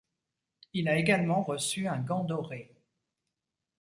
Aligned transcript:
Il 0.73 0.89
a 0.89 0.95
également 0.97 1.43
reçu 1.43 1.85
un 1.87 1.99
gant 1.99 2.23
doré. 2.23 2.73